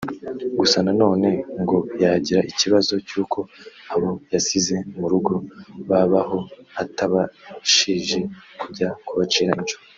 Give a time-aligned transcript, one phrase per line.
[0.59, 1.29] Gusa na none
[1.61, 3.39] ngo yagira ikibazo cy’uko
[3.93, 5.33] abo yasize mu rugo
[5.89, 6.39] babaho
[6.83, 8.19] atabashije
[8.59, 9.81] kujya kubacira inshuro